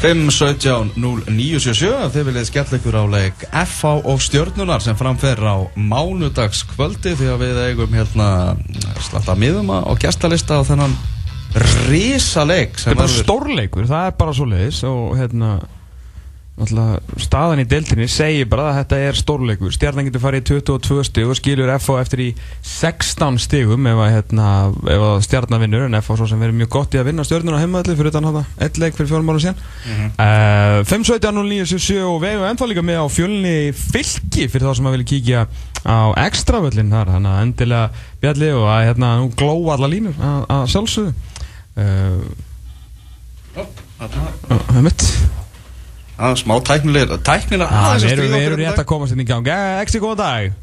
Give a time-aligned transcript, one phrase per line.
[0.00, 7.26] 5-17-0-9-7-7 Þið viljið skella ykkur á leik FH og stjörnunar sem framfer á mánudagskvöldi því
[7.34, 8.28] að við eigum hérna
[9.04, 10.94] slatta miðuma og gestalista á þennan
[11.90, 15.50] risaleik Það er bara stórleikur, það er bara svo leiðis og hérna
[16.68, 19.72] staðan í deltinni segir bara að þetta er stórleikur.
[19.74, 22.28] Stjarnan getur farið í 22 stig og skilur FH eftir í
[22.66, 24.48] 16 stigum ef hérna,
[24.92, 27.96] að stjarnan vinnur en FH svo sem verður mjög gott í að vinna stjörnuna heimaðalli
[27.98, 30.10] fyrir utan hana, ett leik fyrir fjórum ára síðan mm -hmm.
[30.20, 34.94] uh, 5-17-0-9-7 og við hefum ennþá líka með á fjölni fylki fyrir þá sem að
[34.96, 35.46] vilja kíkja
[35.86, 41.12] á extravöllin þar, þannig að endilega bjalli og að hérna, glóa alla línur að sjálfsögðu.
[44.00, 45.02] Það er mitt
[46.20, 49.26] Það er smá tæknilega Tæknilega aðeins að stríða Við erum rétt að komast inn í
[49.28, 49.46] gang
[49.80, 50.58] Exi, góðan dag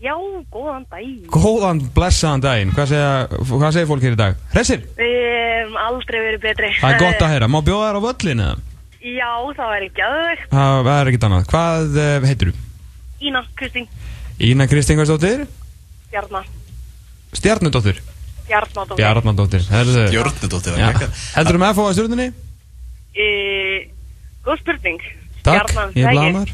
[0.00, 0.14] Já,
[0.54, 4.38] góðan dag Góðan, blessaðan daginn Hvað segir, segir fólk hér í dag?
[4.54, 4.84] Hressir?
[5.00, 8.48] Við hefum aldrei verið betri Það er gott að heyra Má bjóða þér á völlinu?
[9.00, 12.64] Já, það er ekki aðeins Það er ekkit annað Hvað uh, heitir þú?
[13.30, 13.90] Ína Kristín
[14.40, 15.46] Ína Kristín, hvað stóttir?
[16.14, 16.50] Bjarnar
[17.36, 18.02] Stjarnudóttir?
[18.46, 22.28] Bjarnadóttir Bjarnadóttir Stjarnudóttir Heldur þú með að fá að stjórnunni?
[24.46, 25.04] Góð spurning.
[25.44, 26.52] Takk, ég blamar.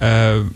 [0.00, 0.46] Uh,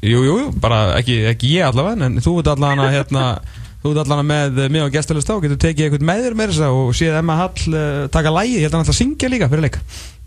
[0.00, 3.24] jú, jú, bara ekki, ekki ég allavega, en þú ert allavega hérna,
[3.82, 6.64] þú ert allavega með mig á gestalist á, getur tekið eitthvað með þér með þess
[6.64, 9.32] að og séð Emma Hall uh, taka lægi, ég held að hann ætla að syngja
[9.32, 9.78] líka fyrir leik.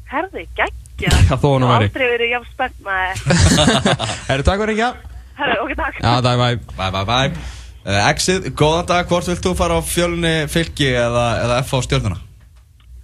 [0.09, 1.15] Herði, geggja.
[1.31, 1.89] Það þó hann að veri.
[1.89, 3.25] Aldrei verið jafn spennt með.
[4.29, 5.17] Herri, takk fyrir ekki.
[5.39, 5.99] Herri, ok, takk.
[6.03, 6.61] Já, takk, bye.
[6.77, 7.43] Bye, bye, bye.
[7.79, 11.79] Uh, Exit, góðan dag, hvort vilt þú fara á fjölni fylki eða, eða F á
[11.85, 12.21] stjórnuna?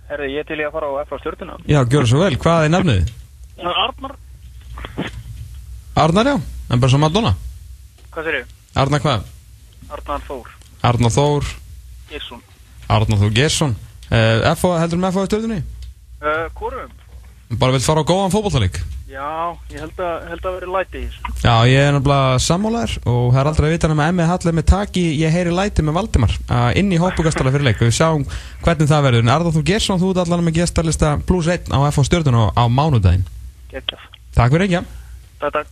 [0.10, 1.56] Herði, ég til ég að fara á FH stjórnuna.
[1.66, 2.36] Já, gjör svo vel.
[2.42, 3.14] Hvað er nefnið?
[3.66, 4.14] Arnar.
[5.96, 6.36] Arnar, já.
[6.70, 7.32] En bara svo Madonna.
[8.14, 8.52] Hvað sér ég?
[8.78, 9.26] Arnar hvað?
[9.96, 10.52] Arnar Þór.
[10.86, 11.50] Arnar Þór.
[12.12, 12.44] Gersson.
[12.90, 13.74] Arnar Þór Gersson.
[14.06, 15.60] Uh, FH, heldur með FH í stjórnunni?
[16.22, 16.94] Uh, Hvorum?
[17.56, 18.78] Bara vilt fara á góðan fókbóltarík?
[19.16, 21.34] Já, ég held að, held að vera læti í þessu.
[21.40, 24.58] Já, ég er náttúrulega sammólaður og það er aldrei að vita nema Emmi Hall er
[24.58, 27.96] með taki, ég heyri læti með Valdimar uh, inn í hópugastala fyrir leik og við
[27.96, 28.26] sjáum
[28.66, 29.24] hvernig það verður.
[29.24, 32.46] En Arður þú Gersson, þú ert allan með gestarlista plus 1 á FH stjórnun á,
[32.60, 33.24] á mánudaginn.
[33.72, 34.04] Gekkjaf.
[34.36, 34.84] Takk fyrir ekki.
[35.46, 35.72] Takk, takk.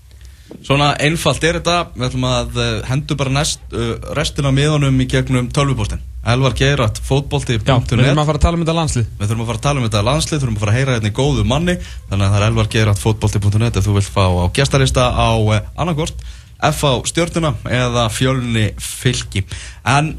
[0.64, 5.04] Svona einfalt er þetta, við ætlum að uh, hendu bara næst, uh, restina af miðunum
[5.04, 6.00] í gegnum tölvupóstin.
[6.24, 9.08] Elvar Geirat, fótbolti.net Já, við þurfum að fara að tala um þetta landslið.
[9.20, 11.10] Við þurfum að fara að tala um þetta landslið, þurfum að fara að heyra hérna
[11.12, 11.76] í góðu manni.
[12.12, 15.68] Þannig að það er Elvar Geirat, fótbolti.net ef þú vilt fá á gestarista á eh,
[15.76, 16.24] annarkort
[16.64, 19.44] F á stjórnuna eða fjölni fylki.
[19.84, 20.14] En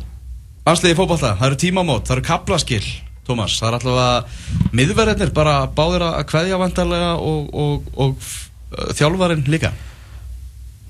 [0.69, 2.85] landsliði fótbolta, það eru tímamót, það eru kaplaskill
[3.25, 8.27] Tómas, það er alltaf að miðverðinir bara báðir að kveðja vantarlega og, og, og,
[8.77, 9.71] og þjálfarinn líka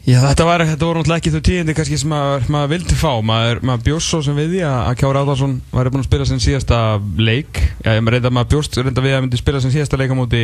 [0.05, 3.13] Já, þetta, var, þetta voru náttúrulega ekki þau tíðindi kannski sem maður, maður vildi fá.
[3.25, 6.43] Maður, maður bjóst svo sem við því að Kjára Áðarsson var búin að spila sem
[6.45, 6.81] síðasta
[7.17, 7.61] leik.
[7.81, 10.43] Já, reynda að maður bjóst reynda við að myndi spila sem síðasta leik á móti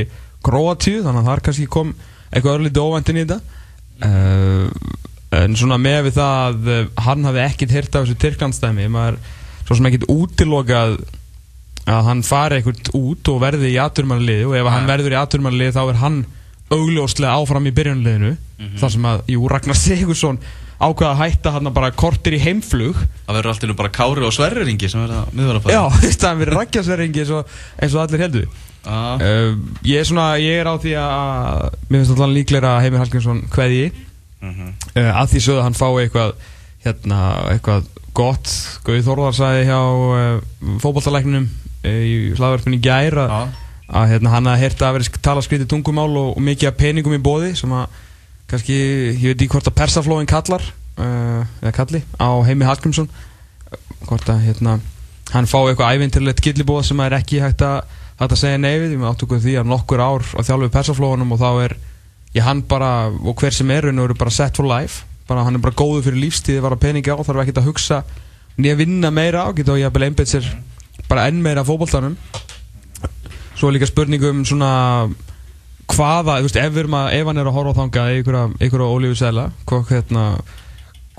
[0.48, 1.92] Kroatíu, þannig að þar kannski kom
[2.30, 3.60] eitthvað örlítið óvendin í þetta.
[4.00, 4.96] Uh,
[5.42, 9.20] en svona með við það að uh, hann hafi ekkit hirt af þessu Tyrklandstæmi, maður
[9.66, 11.02] svo sem ekkit útilokað
[11.84, 15.76] að hann fari ekkert út og verði í aturmannliði og ef hann verður í aturmannliði
[15.76, 16.22] þá er hann
[16.72, 18.80] augljóslega áfram í byrjunleginu mm -hmm.
[18.80, 20.38] þar sem að, jú, Ragnar Sigursson
[20.80, 24.88] ákveða að hætta hann bara kortir í heimflug Það verður alltaf bara Kári og Sverringi
[24.88, 25.82] sem verður að miðvara Já,
[26.24, 27.46] það verður Ragnar Sverringi eins og,
[27.80, 28.46] eins og allir heldur
[28.84, 29.16] ah.
[29.20, 33.00] uh, ég, er svona, ég er á því að mér finnst alltaf líklega að Heimir
[33.00, 33.92] Hallgrímsson hveði
[34.40, 34.74] mm -hmm.
[34.96, 36.34] uh, að því sögðu hann fái eitthvað
[36.84, 37.18] hérna,
[37.52, 38.52] eitthvað gott
[38.84, 41.50] Gauð Þorðarsæði hjá uh, fókbaltalækninum
[41.84, 43.48] í slagverfinu Gær að ah
[43.90, 47.22] að hérna, hann að hérta að vera tala skritið tungumál og, og mikið peningum í
[47.22, 47.98] bóði sem að
[48.50, 48.76] kannski,
[49.14, 50.64] ég veit ekki hvort að persaflóin kallar
[50.98, 53.10] uh, eða kalli á heimi Hallgrímsson.
[54.08, 54.78] Hvort að hérna,
[55.34, 57.84] hann fá eitthvað ævintilegt gillibóð sem er ekki hægt að,
[58.20, 59.06] hægt að segja neyfið, við.
[59.10, 61.76] Áttökum því að nokkur ár á þjálfu persaflóinum og þá er
[62.34, 65.58] ég hann bara, og hver sem er hann eru bara set for life, bara, hann
[65.58, 68.02] er bara góðu fyrir lífstíði, var að peningi á, þarf ekki að hugsa
[68.60, 70.46] nýja vinna meira á, geta og ég bara einbeitt sér
[71.08, 72.16] bara enn meira fókbóltanum
[73.60, 74.70] Svo er líka spurningum svona
[75.90, 79.84] hvaða, þú veist, ef, að, ef hann er að horfa á þanga einhverja ólífisæla hvað,
[79.90, 80.24] hérna,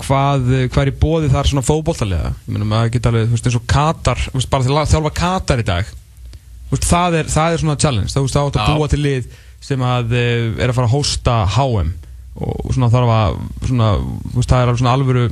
[0.02, 3.48] hvað, hvað er í bóði þar svona fókbóltalega ég meina maður geta alveg, þú veist,
[3.50, 5.96] eins og Katar veist, bara til að þjálfa Katar í dag.
[6.72, 9.32] Veist, það, er, það er svona challenge, það er átt að búa til lið
[9.62, 11.92] sem að eh, er að fara að hosta HM
[12.32, 13.34] og svona þarf að
[13.68, 13.88] svona,
[14.40, 15.26] það er alveg svona alvöru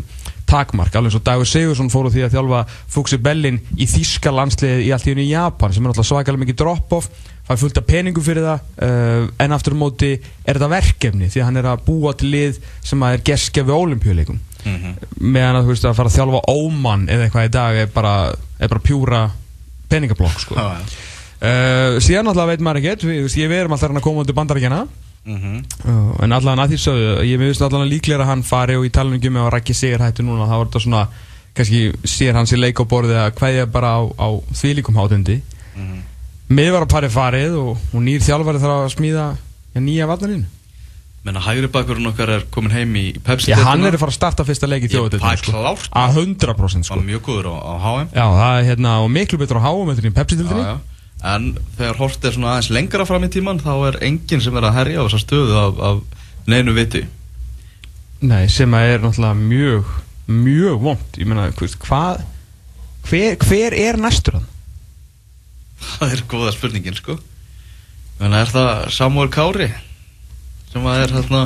[0.50, 2.60] takmark, alveg eins og Dagur Sigursson fór á því að þjálfa
[2.92, 6.42] Fuxi Bellin í Þíska landsliðið í allt í unni í Japan sem er náttúrulega svakalega
[6.44, 7.08] mikið drop-off
[7.50, 11.42] fær fullt af peningum fyrir það uh, en aftur á móti er þetta verkefni því
[11.42, 14.94] að hann er að búa til lið sem að er gerskja við ólimpíuleikum mm -hmm.
[15.18, 18.14] meðan að þú veist að fara að þjálfa ómann eða eitthvað í dag er bara,
[18.60, 19.22] er bara pjúra
[19.90, 20.54] peningablokk sko.
[20.54, 20.84] ah, ja.
[21.42, 24.34] uh, síðan alltaf veit maður ekkert við, veist, ég verum alltaf hann að koma undir
[24.34, 24.86] bandarækjana
[25.24, 25.64] Mhm.
[25.84, 28.90] uh, en allan að því sögðu ég veist allan líklega að hann fari og í
[28.90, 31.02] talningum um með að rækki sigur hættu núna þá var þetta svona
[31.54, 35.40] kannski sér hans í leik á borði að kveðja bara á, á þvílíkum hátundi
[35.76, 35.98] Mhm.
[36.50, 40.48] Miðvar að pari farið og, og nýr þjálfari þarf að smíða ja, nýja varnarinn
[41.20, 44.16] Menna hægri bakkurinn okkar er komin heim í Pepsi Já, hann er að fara að
[44.16, 45.64] starta fyrsta leik í þjóðutöldinu sko.
[46.00, 46.96] að 100% sko.
[47.04, 50.14] Mjög góður á, á HM Já, það er hérna og miklu betur á í Já,
[50.16, 50.78] Pepsi-dildinni.
[51.20, 54.64] En þegar hort er svona aðeins lengra fram í tíman þá er enginn sem er
[54.70, 57.04] að herja á þessa stöðu af, af neinu viti
[58.24, 59.92] Nei, sem að er náttúrulega mjög
[60.30, 61.28] mjög vond, ég
[61.60, 62.24] veist, hvað
[63.10, 64.48] hver, hver er næstur hann?
[65.80, 67.16] Það er góða spurningin sko.
[68.20, 69.70] Menna er það Samuel Kári
[70.70, 71.44] sem að er hérna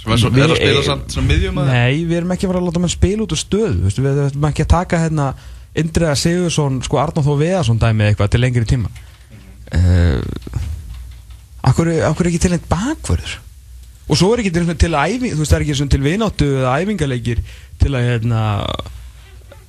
[0.00, 2.52] sem er, svo, er að spila samt sem miðjum að Nei, við erum ekki að
[2.52, 5.00] fara að láta mann spila út úr stöðu þú veist, við erum ekki að taka
[5.04, 5.28] hérna
[5.74, 8.90] Indriða Sigursson, sko Arnáð Þó Veðarsson dæmi eitthvað til lengri tíma.
[9.74, 10.20] Uh,
[11.66, 13.38] Akkur, er ekki til einn bakvörður?
[14.04, 16.74] Og svo er ekki til, til æfing þú veist, það er ekki til vináttu eða
[16.82, 17.40] æfingarleikir
[17.80, 18.42] til að hérna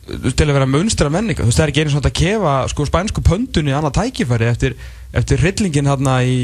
[0.06, 2.86] til að vera munstra menninga þú veist, það er ekki einu svona að kefa sko
[2.86, 4.76] spænsku pöndunni annað tækifæri eftir,
[5.18, 6.38] eftir hryllingin hérna í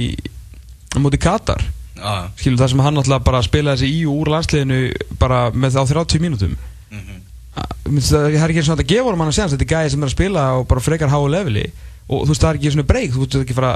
[0.99, 1.61] móti Katar.
[1.95, 4.79] Já, skilur það sem hann náttúrulega bara spilaði þessi í og úr landsliðinu
[5.21, 6.57] bara með á 30 mínútum.
[6.89, 7.19] Mhm.
[7.61, 9.71] Mér finnst það það er ekki svona að gefa honum hann að segja þetta er
[9.75, 11.65] gæði sem er að spila á bara frekar háu leveli.
[12.09, 13.73] Og þú veist það er ekki svona breyk þú veist það er ekki fara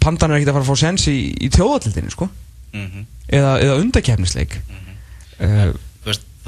[0.00, 2.28] pandan er ekki að fara að fá sens í, í tjóðatildinni sko.
[2.72, 3.06] Mhm.
[3.32, 4.58] eða, eða undakefnisleik
[5.40, 5.87] uh, Þú veist,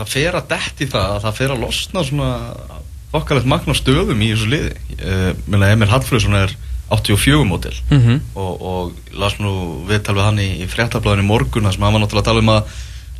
[0.01, 2.31] það fer að detti það að það fer að losna svona
[3.17, 4.75] okkarlegt magna stöðum í þessu liði.
[5.01, 6.55] Uh, Menna Emil Hallfröðsson er
[6.91, 8.21] 84 mótil mm -hmm.
[8.35, 12.03] og, og las nú viðtal við hann í, í fréttablaðinu morgun þar sem hann var
[12.03, 12.63] náttúrulega að tala um að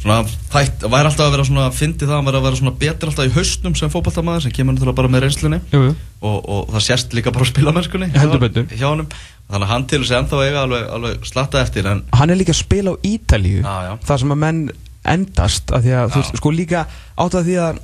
[0.01, 3.11] svona, þætt, væri alltaf að vera svona fyndi það, hann væri að vera svona betur
[3.11, 5.61] alltaf í haustnum sem fótballtamaður sem kemur náttúrulega bara með reynslunni.
[5.73, 5.95] Jú, jú.
[6.21, 9.09] og, og það sést líka bara á spilamennskunni Heldur hjá- honum.
[9.51, 12.39] Þannig að hann til þess að ennþá eiga alveg, alveg slatta eftir en hann er
[12.39, 13.63] líka að spila á Ítalíu.
[14.07, 14.61] Þar sem að menn
[15.09, 16.83] endast að því að þú veist sko líka
[17.17, 17.79] átt að því að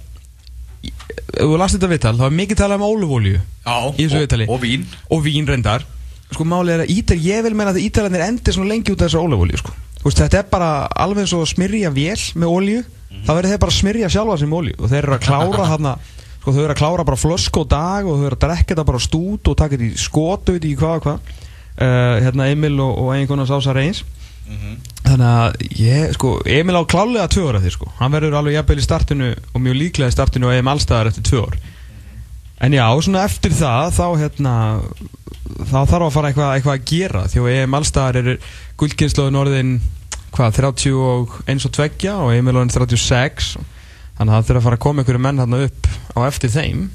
[1.41, 4.47] þú last þetta viðtal þá er mikið talað um ólufólju Í þessu og, viðtali.
[4.53, 4.85] og vín.
[5.11, 5.83] Og vín reyndar.
[6.31, 9.09] Sko málið er að Ítal, ég vil meina að Ítalandir endir svona lengi út af
[9.09, 9.73] þessu ólífólíu sko.
[10.01, 10.69] Þú veist, þetta er bara
[11.03, 12.85] alveg eins og að smyrja vél með ólíu,
[13.27, 15.67] þá verður þeir bara að smyrja sjálfa sig með ólíu og þeir eru að klára
[15.73, 15.95] þarna,
[16.37, 18.87] sko þau eru að klára bara flösku á dag og þau eru að drekka þetta
[18.93, 21.33] bara stút og taka þetta í skotu, veit ekki hvað og hvað.
[21.77, 23.43] Uh, hérna Emil og, og einhvern
[24.46, 24.76] reyns Mhm.
[25.02, 28.78] þannig að ég, sko, Emil á klálega tvö ára því sko, hann verður alveg jafnvel
[28.78, 31.56] í startinu og mjög líklega í startinu og EM allstaðar eftir tvö ár.
[32.60, 34.54] En já, svona eftir það þá hérna
[35.66, 38.37] þá þarf að fara eitthvað, eitthvað að gera því að EM allstaðar eru
[38.78, 39.81] guldkynnslóðin orðin
[40.32, 43.56] hvað, 30 og eins og tveggja og Emil orðin 36
[44.16, 46.88] þannig að það þurfa að fara að koma einhverju menn hérna upp á eftir þeim.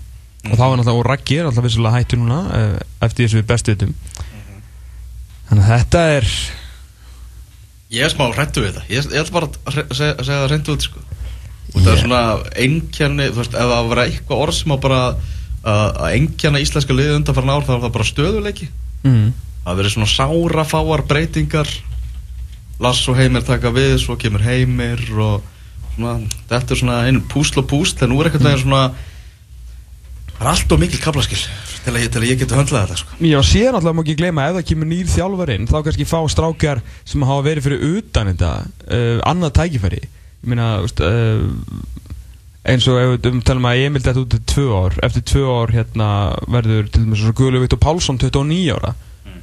[0.50, 3.48] Og þá er náttúrulega, og Raggi er náttúrulega vissulega hættur núna eh, eftir þessu við
[3.51, 3.94] bestu vitum
[5.50, 6.27] þannig að þetta er
[7.92, 10.76] Ég er smá hrættu við þetta Ég, ég ætla bara að segja, segja það reyndu
[10.76, 11.04] út sko.
[11.72, 12.24] og það er svona
[12.66, 15.02] einkenni, þú veist, ef það var eitthvað orð sem á bara
[15.62, 18.68] að einkenna íslenska liði undan farin ár þá er það bara stöðuleiki
[19.06, 19.28] mm,
[19.66, 21.70] það verið svona sára fáar breytingar
[22.82, 25.44] Lass og Heimir taka við svo kemur Heimir og
[25.94, 26.16] svona,
[26.50, 28.64] þetta er svona einu púsl og púsl en nú er eitthvað mm.
[28.64, 28.84] svona
[30.42, 31.38] það er allt og mikil kaplaskil
[31.86, 33.18] til að, ég- til að ég geti höndlað þetta sko.
[33.30, 36.20] Já, síðan alltaf má ekki gleyma ef það kemur nýr þjálfar inn þá kannski fá
[36.34, 40.01] strákjar sem hafa verið fyrir utan þetta uh, annað tækifæri.
[40.42, 41.46] Ég meina, uh,
[42.74, 45.46] eins og ef við um talum að Emil þetta út til tvö ár eftir tvö
[45.62, 46.10] ár hérna
[46.50, 48.94] verður til dæmis Guðlu Viktor Pálsson 29 ára.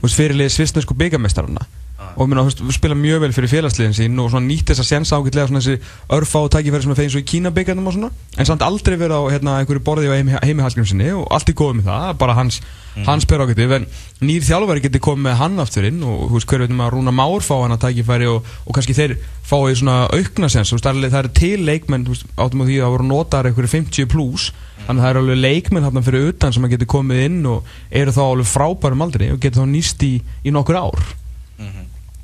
[0.03, 1.65] Veist, fyrirlið svisnesku byggamestarana
[1.99, 5.49] og meina, þú spila mjög vel fyrir félagsliðin sín og nýtt þess að sensa ágætlega
[5.51, 5.79] svona þessi
[6.15, 8.11] örfá tækifæri sem er fegin svo í Kína byggjarnum og svona.
[8.39, 11.59] En samt aldrei verið á hérna, einhverju borði á heimi, heimi Hallgrímsinni og allt er
[11.59, 12.61] góð með það bara hans,
[13.07, 13.89] hans perógetiv en
[14.23, 17.15] nýr þjálfari getur komið með hann aftur inn og þú veist, hver veitum að Rúna
[17.19, 21.31] Már fá hann að tækifæri og, og kannski þeir fái svona aukna sens, það er,
[21.35, 22.07] til leikmenn
[22.39, 24.51] áttum á því að voru notar einhverju 50 pluss
[24.87, 27.73] þannig að það eru alveg leikmenn þarna fyrir utan sem að getur komið inn og
[28.03, 30.13] eru þá alveg frábærum aldrei og getur þá nýst í,
[30.45, 31.09] í nokkur ár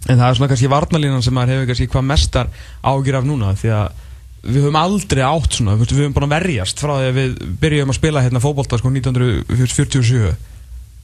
[0.04, 2.50] En það er svona kannski varnalínan sem maður hefur kannski hvað mestar
[2.84, 4.02] ágjur af núna því að
[4.44, 7.96] við höfum aldrei átt svona, við höfum að verjast frá því að við byrjum að
[7.96, 10.34] spila hérna fótbolta sko 1947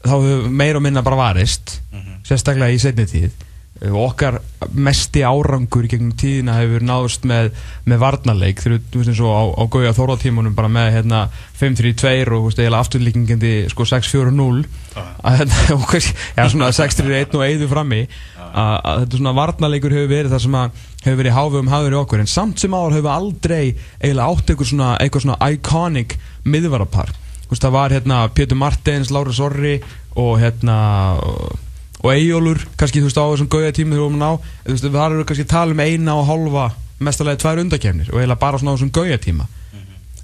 [0.04, 1.78] þá höfum meir og minna bara varist
[2.26, 3.46] sérstaklega í setni tíð.
[3.80, 4.36] Og okkar
[4.76, 7.54] mesti árangur gegnum tíðina hefur náðust með,
[7.88, 8.60] með varnarleik.
[8.60, 11.20] Þegar þú veist eins og á, á Gauja Þórðartímunum bara með hérna
[11.56, 14.66] 5-3-2 og veist eiginlega afturlíkingandi sko 6-4-0
[15.00, 18.02] að hérna, og hvers, já svona 6-3-1 og eiðu frammi
[18.50, 22.22] að, þetta svona varnarleikur hefur verið það sem að hefur verið háfum hafður í okkur.
[22.22, 23.62] En samt sem áður hefur aldrei
[24.02, 27.14] eiginlega átt eitthvað svona, eitthvað svona iconic miðvarapar.
[27.50, 29.80] Það var hérna Pétur Martins, Lára Sorri
[30.18, 30.76] og hérna
[31.18, 34.86] og, Eyjólfur, kannski þú veist á þessum gauða tími þegar við að ná, þú veist,
[34.86, 36.66] það eru kannski að tala um eina og hálfa,
[37.02, 39.48] mestalegi tvær undakefnir og eiginlega bara svona á þessum gauða tíma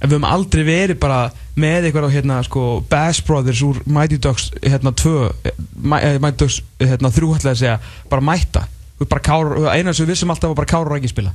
[0.02, 1.20] við höfum aldrei verið bara
[1.56, 6.36] með eitthvað á hérna sko Bass Brothers úr Mighty Ducks hérna 2 eh, eh, Mighty
[6.42, 7.78] Ducks hérna 3 ætlaði að segja
[8.10, 8.66] bara mætta.
[8.96, 11.32] Þú veist, bara Kára, eina sem við vissum alltaf var bara Kára Ræki spila.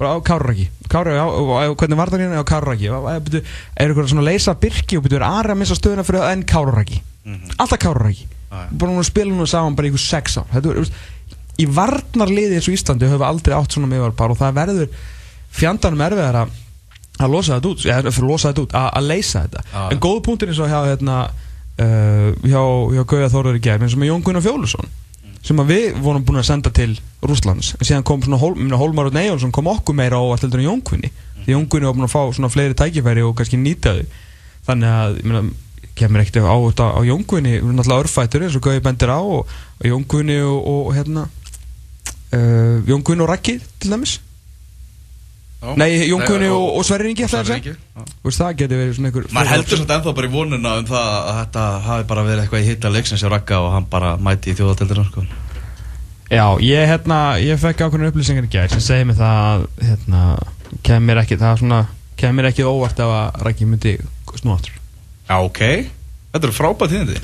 [0.00, 2.42] Bara á og, og, hvernig var það hérna?
[2.42, 3.10] Á Kára Ræki er
[3.84, 7.02] eitthvað svona leysa Birki og byrju aðra að missa stöðuna fyrir enn Kára Ræki
[7.60, 8.68] alltaf Kára Ræki Já, já.
[8.72, 10.90] bara núna spila núna saman bara í ykkur sex ár.
[11.60, 14.94] Í varnarliði eins og Íslandi höfum við aldrei átt svona miðvarpar og það verður
[15.54, 16.38] fjandanum erfiðar
[17.20, 19.64] að að losa þetta út, eða fyrir að losa þetta út að, að leysa þetta,
[19.72, 19.82] Já.
[19.90, 21.18] en góðu punktin eins og hjá hérna,
[21.84, 22.62] uh, hjá,
[22.96, 24.96] hjá Gauja Þórar í gerð, eins og með Jón Gunnar Fjólusson
[25.40, 26.90] sem að við vorum búin að senda til
[27.24, 30.60] Rúslands, en síðan kom svona minna, Hólmar og Nejjónsson kom okkur meira á allt heldur
[30.60, 31.08] en Jón Gunni,
[31.46, 34.18] því Jón Gunni var búin að fá svona fleiri tækifæri og kannski nýta þau.
[34.68, 35.42] Þannig að, ég meina
[35.96, 36.56] kemur ekkert á,
[36.96, 40.04] á Jón Gunni við erum náttúrulega örfættur eins og Gauja bendir á og, og Jón
[40.12, 41.26] Gunni og, og hérna
[42.36, 44.18] uh, Jón Gunni og Raggi til dæmis.
[45.60, 47.74] Nei, Jón Gunni og, og Sverrir Ingi ætlaði að segja.
[48.00, 50.86] Þú veist, það geti verið svona einhver Maður heldur svolítið ennþá bara í vonuna um
[50.88, 54.12] það að þetta hafi bara verið eitthvað í hitta leiksins hjá Ragga og hann bara
[54.16, 55.24] mæti í þjóðatildina sko.
[56.30, 60.22] Já, ég, hérna, ég fekk ákveðin upplýsingar í gær sem segir mig það að hérna,
[60.86, 61.80] kemur ekki, það svona
[62.20, 63.92] kemur ekki óvart ef að Raggi myndi
[64.40, 64.80] snú aftur.
[65.28, 65.60] Já, ok.
[66.30, 67.20] Þetta eru frábæð tíðindi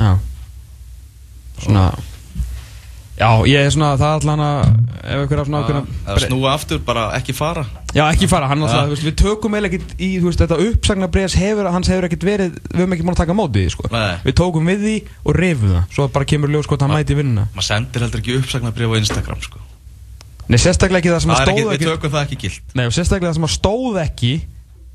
[3.17, 4.59] Já ég er svona, það er allan að
[5.07, 7.63] ef einhver af svona ákveðna Eða snúa aftur, bara ekki fara
[7.97, 11.69] Já, ekki fara, hann alltaf, við tökum eiginlega ekkert í, þú veist, þetta uppsagnarbreðs hefur,
[11.73, 13.89] hans hefur ekkert verið, við höfum ekki búin að taka á móti því, sko.
[13.95, 14.19] Nei.
[14.27, 17.47] Við tókum við því og reyfum það, svo bara kemur ljós hvort hann mæti vinnuna.
[17.57, 19.65] Maður sendir heldur ekki uppsagnabrif á Instagram sko.
[20.47, 22.77] Nei, sérstaklega ekki það sem að Það er ekki, stóð við ekki, það ekki gilt
[22.77, 24.33] nei, og sérstaklega það sem að stóð ekki,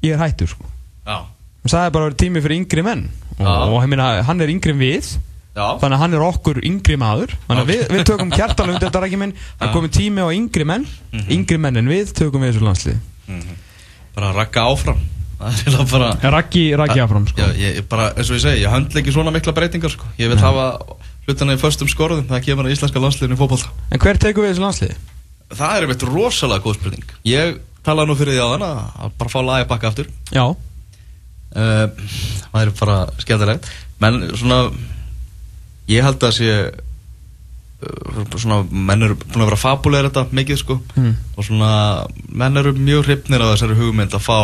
[0.06, 0.70] ég er hættur, sko.
[5.52, 8.04] Já, bara að er þannig að hann er okkur yngri maður, þannig að við, við
[8.08, 11.26] tökum kjartanum undir þetta rækki minn, það er komið tími á yngri menn, Mhm.
[11.36, 13.00] yngri menn en við tökum við þessu landslið.
[14.16, 15.02] Bara Ragga áfram.
[15.42, 17.42] Það er eiginlega bara Raggi, Raggi áfram, sko.
[17.42, 20.06] Já, ég, bara, eins og ég segi, ég höndla ekki svona mikla breytingar sko.
[20.22, 20.66] Ég vil hafa
[21.28, 23.72] hlutana í föstum skorðum Það kemur að íslenska landsliðinu í fótbolta.
[23.92, 24.96] En hver tekum við þessu landslið?
[25.52, 27.04] Það er einmitt rosalega góð spurning.
[27.28, 30.08] Ég talaði nú fyrir því á þann að bara fá lagi bakka aftur.
[30.32, 30.46] Já,
[31.56, 31.88] uh,
[32.52, 33.70] Það er bara skemmtilegt.
[34.02, 34.62] Menn svona
[35.92, 40.80] Ég held að sé uh, svona, menn eru búin að vera fabulegir þetta mikið sko
[40.96, 41.14] Mm.
[41.38, 41.72] og svona,
[42.30, 44.40] menn eru mjög hrifnir af þessari hugmynd að fá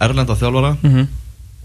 [0.00, 1.06] erlenda þjálfara mhm.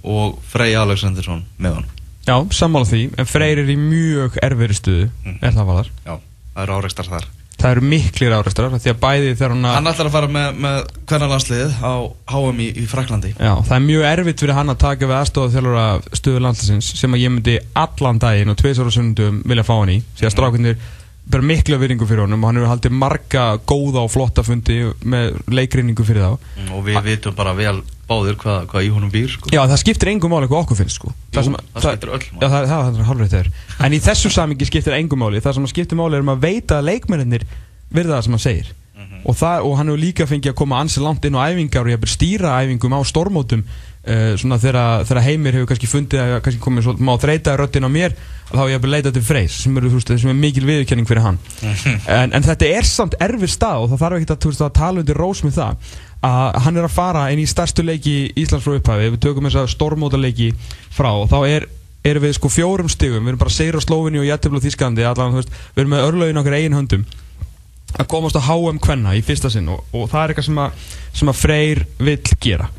[0.07, 1.89] og Frey Alexandersson með hann
[2.21, 5.37] Já, sammála því, en Freyr er í mjög erfiðri stuðu, Mm.
[5.41, 5.87] er það varðar.
[6.05, 6.13] Já,
[6.53, 7.25] það eru áreistar þar
[7.61, 9.91] Það eru miklir áreistrar, því að bæði þegar hún Hann að...
[9.91, 10.77] ætlar að fara með, með
[11.11, 11.93] hvernig landsliðið á
[12.33, 15.53] HM í, í Fraklandi Já, það er mjög erfitt fyrir hann að taka við aðstofa
[15.53, 19.75] þjálfara stuðu landslæsins sem að ég myndi allan daginn og tveisar og sundum vilja fá
[19.75, 20.81] hann í, því að strákunir
[21.31, 25.37] ber mikla virðingu fyrir honum og hann hefur haldið marga góða og flotta fundi með
[25.53, 26.49] leikrinningu fyrir þá.
[26.57, 27.77] Mm, og við vitum bara vel
[28.11, 29.53] báðir hvað, hvað í honum býr sko.
[29.55, 31.13] Já, það skiptir engum máli hvað okkur finnst, sko.
[31.31, 32.43] Jú, það skiptir öll máli.
[32.43, 33.49] Já, það, það, það er hálfrið þeir.
[33.87, 35.41] En í þessu samingi skiptir engum máli.
[35.41, 37.47] Það sem skiptir máli er um að veita að leikmennir
[37.91, 38.71] virða það sem hann segir.
[39.01, 39.21] Mhm.
[39.25, 41.93] og, það, og hann hefur líka fengið að koma ansi langt inn á æfingar og
[41.95, 46.61] hefur stýra æfingum á stormótum uh, svona þegar, þegar heimir hefur kannski fundið að kannski
[46.61, 48.15] komið svolítið má þreita röddinn á mér
[48.51, 51.39] þá ég hefur leitað til freys sem, sem er mikil viðurkenning fyrir hann
[52.19, 55.03] en, en þetta er samt erfið stað og það þarf ekki að, veist, að tala
[55.03, 58.75] undir rós með það að hann er að fara inn í stærstu leiki Íslands frá
[58.77, 60.51] upphafi, ef við tökum þess að stormótaleiki
[60.93, 61.65] frá og þá er
[62.05, 65.33] erum við sko fjórum stigum, við erum bara segir á Slóvinni og Jættefla Þísklandi, allan,
[65.33, 67.03] þú veist, við erum með örlögin okkar eigin höndum.
[67.91, 70.85] Að komast á HM kvenna í fyrsta sinn og, og það er eitthvað sem að,
[71.19, 72.69] sem að Freyr vill gera.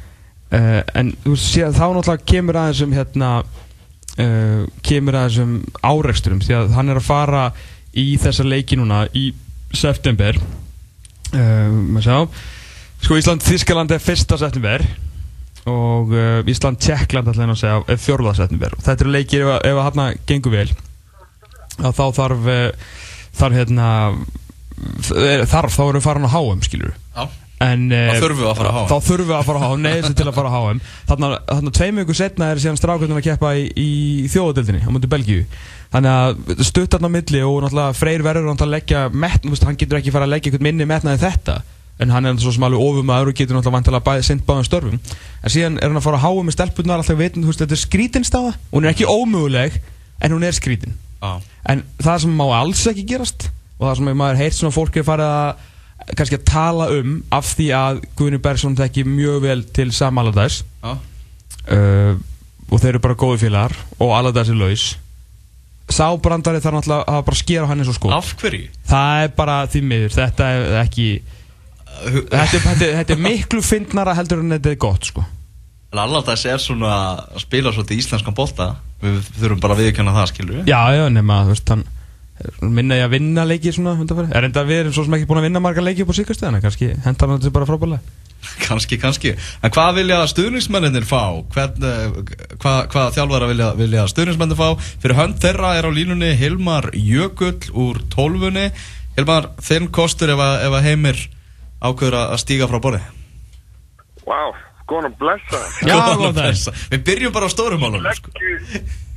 [0.53, 6.43] Uh, en þú veist, þá náttúrulega kemur aðeins um hérna uh, kemur aðeins um áreksturum
[6.43, 7.45] því að hann er að fara
[7.93, 9.29] í þessa leiki núna í
[9.77, 10.41] september.
[11.33, 12.19] Uh, maður sjá
[13.03, 14.85] sko Ísland Þískaland er fyrsta september
[15.71, 18.73] og uh, Ísland Tjekkland ætla ég að segja er fjórða september.
[18.79, 20.69] Og þetta eru leikir ef, að- ef að hann gengur vel.
[21.83, 22.97] Að þá þarf uh,
[23.39, 23.87] þarf hérna
[25.47, 27.25] þarf, þá erum við farin á HM skilur Já,
[27.63, 28.89] en eh, Þá þurfum við að fara á HM.
[28.91, 30.81] þá þurfum við að fara á HM, neðist til að fara á HM
[31.11, 33.91] þarna, þarna tveim ykkur setna er síðan strákvöldin að keppa í, í
[34.33, 35.45] þjóðadeldinni á mútið Belgíu.
[35.93, 38.75] Þannig að stutt þarna á milli og náttúrulega Freyr verður náttúrulega að
[39.15, 41.59] leggja veist, hann getur ekki fara að leggja eitthvað minni metna en þetta
[42.03, 45.01] en hann er svo sem alveg ofumæður og getur náttúrulega vantilega bæði sint báðum störfum.
[45.43, 47.77] En síðan er hann að fara á HM með stelpunar alltaf veitin, þú veist, þetta
[47.79, 49.81] er skrítinstafa hún er ekki ómöguleg
[50.23, 50.97] en hún er skrítin.
[51.23, 51.39] Já,
[51.71, 53.47] En það sem má alls ekki gerast
[53.79, 55.69] og það sem maður heyrt svona fólk er farið að
[56.19, 60.67] kannski að tala um af því að Guðni Bergson þekki mjög vel til Sam Allardyce.
[60.83, 60.97] Já.
[61.63, 62.19] Uh,
[62.73, 64.87] og þeir eru bara góði félagar og Allardyce er laus.
[65.93, 68.69] Sábrandari þarf náttúrulega að bara skera hann eins og sko Af hverju?
[68.89, 71.07] Það er bara því miður, þetta er ekki
[72.03, 75.25] Þetta er, þetta þetta miklu fyndnara heldur en þetta er gott sko.
[75.93, 78.71] Lallardags er svona að spila svolítið íslenskan bolta.
[79.03, 81.85] Við þurfum bara að viðkjanna það, skilur við Já, já, nema, þú veist, hann
[82.75, 83.95] minna ég að vinna leiki svona
[84.33, 86.63] Er enda við erum svo sem ekki búin að vinna marga leiki upp á síkastöðana
[86.63, 88.21] kannski hendar hann þetta bara frábæðlega
[88.67, 89.35] Kanski, kannski.
[89.63, 91.21] En hvað vilja stuðningsmenninir fá?
[91.55, 92.17] Hvern, eh,
[92.59, 94.89] hvað, hvað þjálfara vilja, vilja stuðningsmenninir fá?
[95.03, 98.73] Fyrir hönd þeirra er á línunni Hilmar Jökull úr tólfunni.
[99.15, 101.23] Hilmar, þinn kostur ef að, ef að heimir
[101.83, 103.01] ákveður að stíga frá borði?
[104.23, 104.53] Vá, wow,
[104.91, 105.63] góðan að blessa.
[105.83, 106.43] Já, Góðan daginn.
[106.43, 106.75] blessa.
[106.93, 108.35] Við byrjum bara á stórumálunum sko.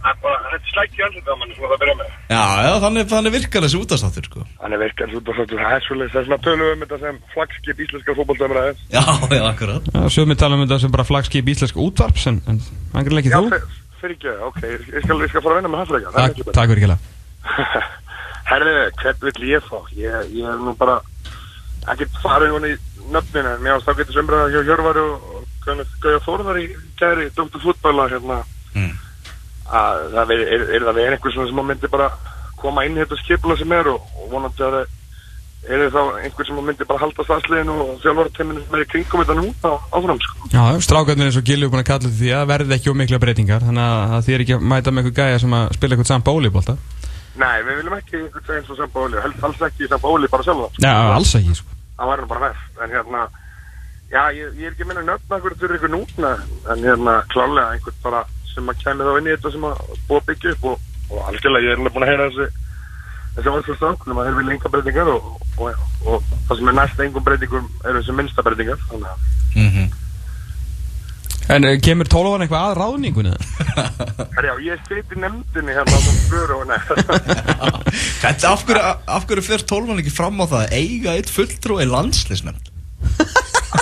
[0.06, 2.10] Þetta slækki andlita á manni sem það byrja með.
[2.30, 4.44] Já, já, þannig, þannig virkar þessi útastáttur sko.
[4.62, 7.00] Hann er virkað út og svo það er svolítið þess að tölum við um þetta
[7.06, 9.02] sem flagskip íslenska fótbollstöðumræðis Já,
[9.34, 9.90] já, akkurat.
[9.96, 12.38] Já, Sjöfum tala um þetta sem bara flagskip íslenska útvarps en,
[13.18, 13.50] er ekki Já, þú.
[13.56, 13.66] fyr-
[14.04, 16.14] fyrir ekki, ok, ég ég skal, ég skal fara að vinna með það fyrir ekki
[16.22, 16.86] Takk, takk fyrir
[21.94, 22.74] ekki farið hún í
[23.14, 25.32] nöfnin en mér ást þá getur sömbraða hjá Hjörvar og
[25.66, 26.68] og Gauja Þórðar í
[27.00, 27.62] gæri Dr.
[27.64, 28.44] Fútballa hérna
[28.76, 28.92] Mm.
[29.72, 32.08] að það er, er, er það við einhver svona sem að myndi bara
[32.60, 34.74] koma inn í þetta skipula sem er og, og vonandi að
[35.66, 38.90] það er þá einhver sem að myndi bara halda staðsliðinu og þjálfarateiminu sem er í
[38.92, 40.50] kringum þetta nú á, áfram sko.
[40.52, 43.88] Já, strákarnir eins og er búin að kalla því að verði ekki ómikla breytingar þannig
[43.96, 46.78] að þið er ekki að mæta með eitthvað gæja sem að spila eitthvað samt bólibólta
[47.36, 50.46] Nei, við viljum ekki einhvern veginn svo Samba Óli, helst alls ekki Samba Óli bara
[50.46, 51.75] sjálfa Já, alls ekki sko.
[51.98, 53.24] Það var bara verð en hérna,
[54.12, 56.36] já, ég, ég er ekki minna nöfna hverju fyrir ykkur núna
[56.74, 60.22] en hérna, klálega einhvern bara sem að kemur þá inn í þetta sem að búa
[60.30, 62.64] byggja upp og, og algjörlega ég er alveg búin að heyra þessi
[63.36, 67.26] þessi ákveðum að þeir vilja enga breytingar og, og, og, það sem er næst engum
[67.26, 70.04] breytingum eru þessi minnsta breytingar þannig að mm
[71.54, 73.34] En eh, kemur tólofan eitthvað að ráðningunni?
[74.38, 76.88] Herjá, ég siti í nefndinni hérna á þessum spöru og neð
[78.24, 78.86] Þetta, af hverju,
[79.18, 82.72] af hverju fyrir tólman ekki fram á það að eiga eitt fulltrúi landslisnefnd?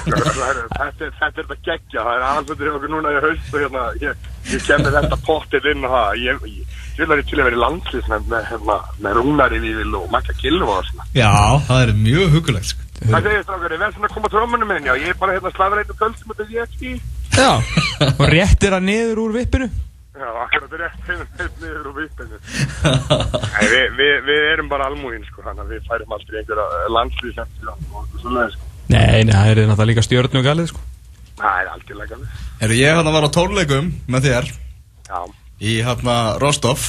[0.03, 3.83] þetta, er- þetta er geggja það er aðalföndur hjá okkur núna í haust og hérna,
[4.01, 7.47] ég, ég kemur þetta pottið inn og það ég, ég, ég vil að til að
[7.47, 11.31] vera í landslýsnefnd með, hérna, með Rúnari Víðil og Makka Kilva og svona Já,
[11.69, 12.87] það er mjög hugulegt sko.
[13.03, 15.81] Það segir strákari, verð svona að koma trómunum minn, já, ég er bara hérna slafur
[15.83, 16.91] einu kvöld sem þetta ég ekki.
[17.33, 17.51] Já
[18.19, 19.69] Og réttir að niður úr vippinu?
[20.13, 22.37] Já, akkurat er rétt heim heim niður og vippinu.
[22.85, 27.71] Nei, við, við, við erum bara almúin, sko, þannig að við færum aldrei einhverja landslýsnefnd
[27.73, 28.67] og svona, sko.
[28.93, 30.83] Nei, nei, það er náttúrulega líka stjórn og galið sko.
[31.39, 32.43] Það er algjörlega galið.
[32.61, 34.51] Herru, ég hann að var á tónleikum með þér
[35.09, 35.19] Já,
[35.65, 36.85] í hérna Rostov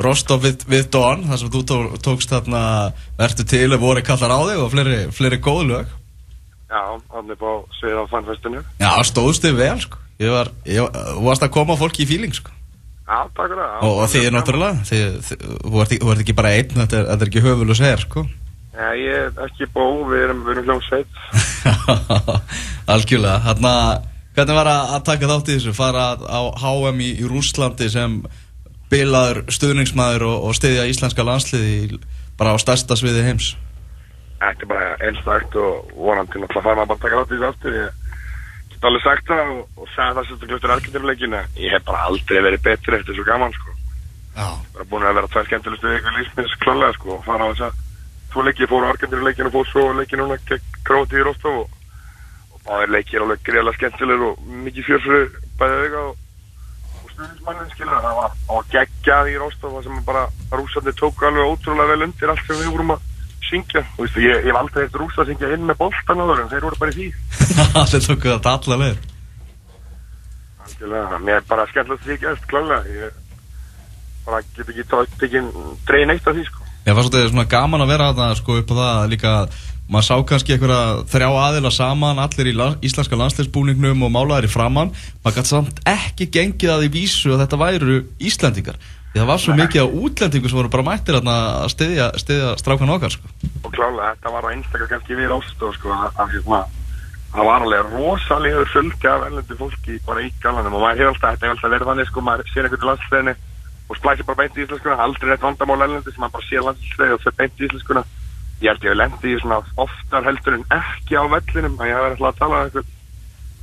[0.00, 2.62] Rostov við, við Don þar sem þú tó, tókst hérna
[3.20, 5.92] vertu til að voru kallar á þig og fleiri, fleiri góð lög
[6.70, 6.82] já,
[7.14, 8.62] hann er på svið á fannfestinu.
[8.80, 12.52] Já, stóðst þig vel sko Ég var, ég, varst að koma fólki í fíling sko
[13.10, 13.78] Já, takk fyrir það.
[13.88, 15.30] og, og þið er náttúrulega þið,
[15.66, 18.26] þú, ert, ekki- bara einn þetta er, þetta er ekki höfulus her sko
[18.70, 21.08] Já, ég er ekki bó, við erum, við erum hljómsveit.
[22.94, 23.72] Algjörlega, hérna
[24.36, 28.14] hvernig var að, að taka þátt í þessu fara á HM í, í Rússlandi sem
[28.90, 31.98] bilaður stuðningsmaður og, og stiðja íslenska landsliði
[32.40, 33.50] bara á stærsta sviði heims
[34.40, 37.50] Þetta er bara einstakt og vonandi náttúrulega fara maður bara að taka þátt í þessu
[37.50, 37.76] aftur.
[37.80, 41.84] Ég get alveg sagt það og, og sagði það sérstaklega eftir argentinleikin að ég hef
[41.90, 43.76] bara aldrei verið betri eftir svo gaman, sko.
[44.36, 47.66] Já, bara búin að vera tvær skemmtilegustu ykkur lífsminns klálega sko og fara á þess
[47.66, 47.78] að
[48.30, 51.74] tvo leiki fóru og fór svo leikin núna gegn Króti í Rostov og,
[52.54, 55.26] og báðir leikir alveg greiðlega skemmtilegur og mikið fjör fyrir
[55.58, 56.22] bæði auga og,
[57.02, 60.24] og stuðnismannin skilur það var, var geggjað í Rostov það sem bara
[60.54, 63.09] rúsandi tóku alveg ótrúlega vel undir allt sem við vorum að
[63.50, 63.84] syngja.
[63.98, 66.80] Og ég, hef aldrei eitt rúsa að syngja inn með boltan áður en þeir voru
[66.80, 67.08] bara í því.
[67.90, 69.00] Þetta alla leir
[70.64, 73.18] Algjörlega, mér er bara skemmtilegt að því gæst klálega ég
[74.26, 74.84] bara get ekki
[75.20, 75.50] tekið
[75.88, 76.66] dreigin neitt af því sko.
[76.86, 79.32] Ég fannst þetta svona gaman að vera þarna sko upp á það líka
[79.90, 84.52] maður sá kannski einhverja þrjá aðila saman allir í la íslenska landsleisbúningnum og málaðir í
[84.52, 87.98] framann maður gæti samt ekki gengið að því vísu að þetta væru
[88.30, 88.78] Íslendingar.
[88.78, 92.94] því það var svo mikið af útlendingu sem voru bara mættir að styðja, styðja strákan
[92.94, 93.32] okkar sko.
[93.64, 96.78] og klálega þetta var á einstaklega kannski við ástu sko, að, að,
[97.34, 101.34] það var alveg rosalegur fölgi af ellendi fólki bara í galanum og maður hefur alltaf,
[101.34, 103.36] þetta hefur alltaf verið þannig sko, maður sér einhvern landsleginni
[103.90, 107.16] og splæsir bara beint í íslenskuna, aldrei eitt vandamál ellendi sem maður bara sér landslegin
[107.16, 108.04] og fyrir beint í íslenskuna.
[108.60, 111.96] Ég held ég að lendi í svona oftar heldur en ekki á vellinum að ég
[111.96, 112.92] hef verið alltaf að tala um einhvern.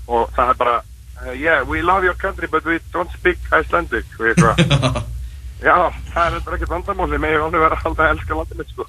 [0.08, 4.20] Og það er bara uh, yeah, we love your country but we don't speak Icelandic
[4.20, 5.06] og eitthvað
[5.64, 5.76] já,
[6.14, 8.88] það er þetta ekkert vandamál þeim hefur alveg verið alltaf að elska landið mitt sko.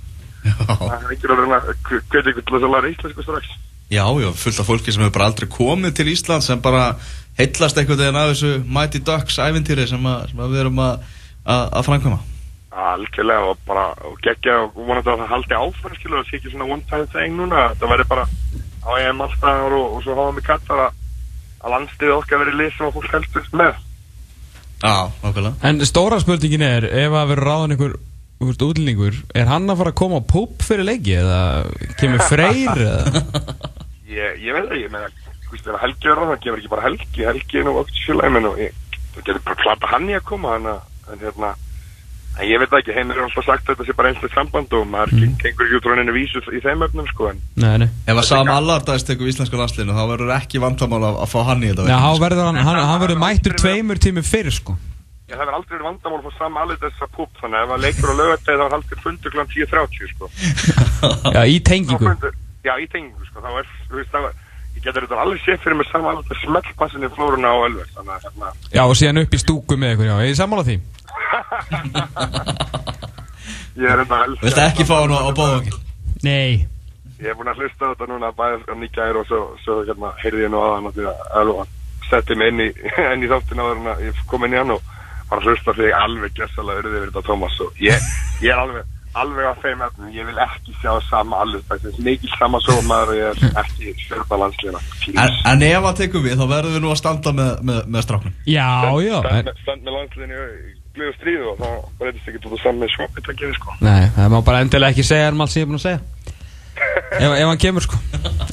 [0.49, 3.55] Það er ekki að vera hvernig ykkur til þess að læra íslensku strax.
[3.89, 6.83] Já, já, fullt af fólki sem hefur bara aldrei komið til Ísland sem bara
[7.39, 11.07] heillast einhvern veginn af þessu Mighty Ducks ævintýri sem, að, sem að við erum að,
[11.49, 12.19] að að framkvæma.
[12.79, 16.53] Algjörlega og bara og geggja og vonandi að það haldi áfram skilur það sé ekki
[16.53, 18.27] svona one time thing núna það verður bara
[18.85, 21.01] á EM allstaðar og, og svo hafa mig kattar að,
[21.65, 23.81] að landstiðið okkar verið lið sem að fólk helstust með
[24.79, 27.97] Já, okkurlega En stóra spurningin er, ef að vera ráðan einhver
[28.39, 31.41] úrst, útlendingur, er hann að fara að koma á púp fyrir leiki eða
[31.99, 33.23] kemur freyr eða?
[34.19, 35.11] ég, ég veit ekki, ég meina
[35.49, 38.05] þú veist, ef Helgi er það, það gefur ekki bara Helgi Helgi er nú okkur
[38.05, 38.77] fjölaði og ég,
[39.17, 40.71] það getur bara plata hann í að koma en,
[41.09, 41.55] en hérna
[42.39, 44.85] en ég veit ekki, heimir er alltaf sagt að þetta sé bara einslega samband og
[44.91, 45.33] maður mm.
[45.43, 47.89] gengur ekki út frá henni vísu í þeim öfnum sko en Nei, nei.
[48.07, 51.65] Ef að Sam Allardags tekur íslensku landslinu þá verður ekki vandamál að, að fá hann
[51.65, 54.79] í þetta Já, verkefni, hann verður, hann, hann, hann verður mættur tveimur tímur fyrir sko.
[55.29, 57.75] ég það verður aldrei verið vandamál að fá saman alveg þessa púp þannig að ef
[57.77, 59.47] að leikur á lögategi þá er haldið fundur kl.
[59.55, 60.31] 10.30 sko
[61.35, 62.37] Já, í Þá tengingu.
[62.67, 64.31] Já, í tengingu sko, þá er, þú veist, það
[64.79, 68.83] ég getur þetta alveg séð fyrir mig saman alveg smellpassinni flóruna á Ölver hérna Já,
[68.85, 70.77] og síðan upp í stúku með ég er sammála því.
[73.79, 75.79] ég er enda helst Viltu ekki fá hann á, bóðvangil?
[76.27, 76.67] Nei.
[77.19, 80.13] Ég er búinn að hlusta á þetta núna bæðið á nýggjær og svo, svo hérna,
[80.23, 81.73] heyrði ég nú aðan að því að Elvan
[82.09, 82.69] setti mig inn í,
[83.15, 84.95] inn í þáttin áður en ég kom inn í hann og
[85.29, 88.07] var að hlusta því alveg gessalega urðið yfir þetta Tómas og ég,
[88.45, 92.01] ég er alveg, alveg á þeim efnum, ég vil ekki sjá sama alveg, það er
[92.09, 94.83] mikið sama svo maður og ég er ekki stjórna landslýna
[95.15, 98.07] En, en ef hann tekur við þá verður við nú að standa með, með, með
[98.07, 98.69] stráknum Já,
[99.05, 99.17] já.
[99.33, 100.43] En, Stand með landslýni
[100.99, 104.33] glöðu stríðu og það breytist ekki af saman með svopið að gefa sko nei, það
[104.35, 106.01] má bara endilega ekki segja hann allt sem ég er búin að segja.
[107.19, 107.97] Ef, ef hann kemur, sko.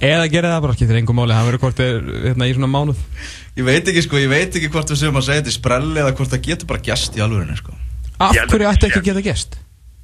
[0.02, 3.02] Eða gerir það bara, skiptir engum máli, hann verður hvort er hérna, í svona mánuð.
[3.56, 6.02] Ég veit ekki sko, ég veit ekki hvort við séum að segja þetta í sprelli
[6.02, 7.76] eða hvort það getur bara gæst í alvörinni sko
[8.16, 9.45] Af að hverju ætti ekki að geta gest?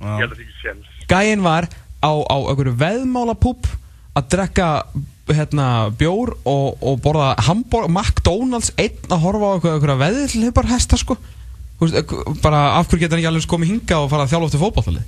[0.01, 0.87] Ég held að það ekki séns.
[1.11, 1.67] Gæinn var
[2.01, 3.67] á, á einhverju veðmálapúp
[4.17, 4.69] að drekka
[5.31, 10.97] hérna, bjór og, og borða hambúrg, McDonalds einn að horfa á einhverja, einhverja veðilhipar hesta
[10.99, 11.15] sko
[11.79, 14.49] veist, ek- bara af hverju getur hann ekki alveg komið hinga og fara að þjálfa
[14.49, 15.05] eftir fótballtalið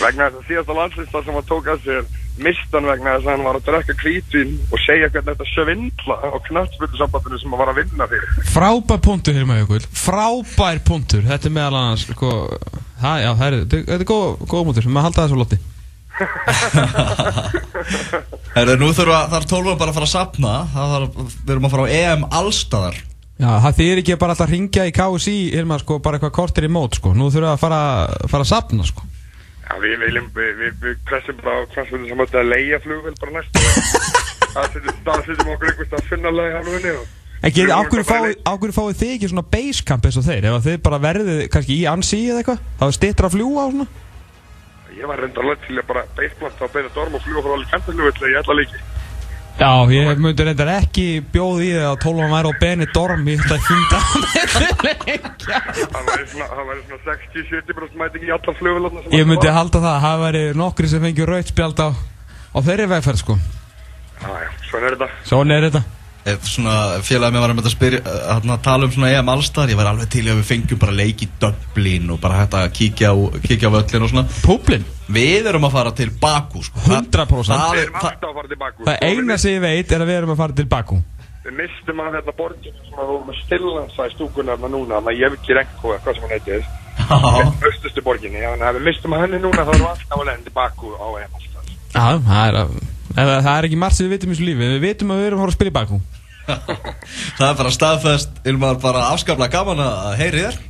[0.00, 1.48] vegna þess að síðasta landslista sem að
[1.84, 2.02] sér
[2.42, 6.28] mistan vegna þess að hann var að drekka kvítin og segja hvernig þetta svindla á
[6.48, 8.32] knattspilsambandinu sem hann var að vinna fyrir.
[8.54, 9.86] Frábær punktur hér með ykkur.
[10.04, 12.32] Frábær punktur, þetta er meðal annars sko,
[13.02, 15.60] það, já, það er, þetta er- er góð, góð punktur, maður halda þessu lotti
[18.54, 21.72] Herðu, nú þurfa, þarf tólfum bara að fara að sapna Það þarf, við erum að
[21.74, 22.98] fara á EM allstaðar
[23.34, 26.68] Já, það þýðir ekki bara alltaf að ringja í KSI Hilma, sko, bara eitthvað kortir
[26.68, 27.10] í mót sko.
[27.18, 27.80] Nú þurfa að fara,
[28.30, 29.02] fara að sapna sko.
[29.64, 33.62] Já, við viljum, við, við, við pressum bara á knattspilsambandinu að leia flugvel bara næstu
[34.54, 36.96] það setjum- okkur einhvers að finna leið hann vinni
[37.44, 40.46] En getið, á hverju fáið, þið ekki svona basecamp eins og þeir?
[40.48, 43.64] Ef að þið bara verðið kannski í ansi eða eitthvað þá er stittra að fljúa
[43.66, 43.86] og svona?
[44.94, 47.72] Ég var reynda alveg til að bara beisplanta og beina dorm og fljúa frá alveg
[47.74, 48.80] kentaflugvel í alla líki
[49.54, 53.42] Já, ég myndi reyndar ekki bjóð í það að tólfa væri á Beni Dorm ég
[53.44, 53.98] ætla að funda
[55.94, 59.82] Það væri svona, það væri svona 60-70% mæting í alla flugvelarna sem Ég myndi halda
[59.84, 63.38] það að það væri nokkri sem fengi raut spjald á, á þeirri vegferð sko.
[64.24, 65.08] Já, já, svona er þetta.
[65.30, 65.84] Svona er þetta
[66.24, 67.98] Ef svona félagið mér var að spyrja
[68.32, 70.94] að tala um svona EM allstaðar Ég var alveg til í að við fengjum bara
[70.96, 74.24] leik í Dublin og bara hægt að kíkja á, kíkja á völlin og svona.
[74.44, 76.80] Públin, Við erum að fara til Baku sko.
[76.88, 79.92] 100% Það Við er- erum það- alltaf að fara tilbaka Það eina sem ég veit
[79.92, 81.02] er að við erum að fara til Bakú
[81.44, 85.20] Við mistum að hérna borginu sem að vorum að stillansa í stúkunarna núna Þannig að
[85.20, 86.64] ég veit ekki eða hvað sem hún heitir.
[87.04, 87.52] Já.
[87.68, 90.24] Östustu borginni Já, Þannig að við mistum að henni núna þá erum við alltaf að
[90.30, 92.70] leiðin tilbaka á EM alltaf Já, það er, að,
[93.12, 94.68] eða, það er ekki margt sem við vitum í þessu lífi.
[94.74, 96.00] Við vitum að við erum að fara að spila í Bakú
[97.38, 98.38] Það er bara staðfest.
[98.50, 100.60] Ilmar bara afskaplega gaman að heyri þér.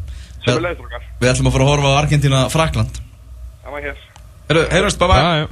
[0.44, 2.98] Er leiðsrókar Við ætlum að fara að horfa á Argentina Frakland.
[3.64, 4.02] Það var hér.
[4.44, 5.46] Heyrðu, heyrjumst, bye bye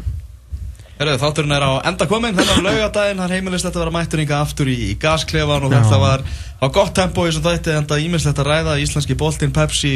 [0.99, 4.41] Heyrðu, þátturinn er á enda komin Þennan laugadaginn, hann heimilist þetta að vera mættur inga
[4.45, 6.25] aftur í, í gasklefan og þetta var,
[6.61, 8.77] var gott tempo í þessum þætti enda ímislegt að ræða.
[8.85, 9.95] Íslenski boltinn, Pepsi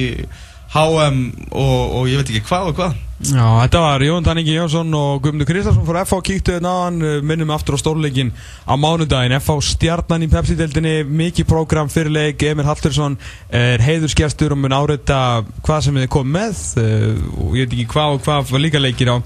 [0.75, 1.19] HM
[1.51, 3.03] og, og ég veit ekki hvað og hvað.
[3.17, 7.15] Já, þetta var Jón Tanningi Jónsson og Guðmundur Kristjánsson fór FH kíktu hérna áðan, uh,
[7.25, 8.35] minnum aftur á stórleikin
[8.69, 13.17] á mánudaginn, FH stjarnan í Pepsi-deldinni, mikið prógram fyrir leik, Emil Haldursson
[13.49, 15.21] er heiðurskjastur og mun áreita
[15.65, 16.61] hvað sem þið kom með.
[16.77, 19.17] Uh, og ég veit ekki hvað og hvað var líka leikir á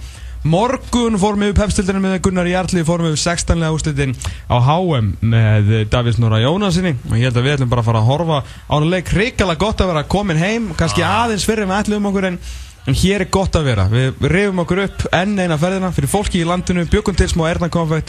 [0.41, 3.61] Morgun fórum við Pepsi-deldinni með Gunnar Jarli, fórum við 16.
[3.69, 4.15] úrslitin
[4.49, 8.01] á HM með Davís Nóra Jónasinni og ég held að við ætlum bara að fara
[8.01, 9.13] að horfa á hann leik.
[9.13, 12.43] Hrikalega gott að vera komin heim, kannski aðeins fyrir við ætlum okkur en
[12.89, 16.41] En hér er gott að vera, við reyfum okkur upp enn eina ferðina fyrir fólki
[16.41, 18.09] í landinu, byggum til smá erðnakonfætt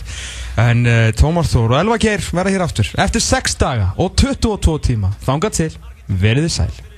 [0.63, 2.94] En uh, Tómas Þór og Elva Geir verða hér aftur.
[2.96, 5.12] Eftir 6 daga og 22 tíma.
[5.28, 5.70] Þangað til,
[6.08, 6.90] verið þið sæl